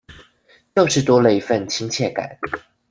[0.75, 2.39] 就是多了一分親切感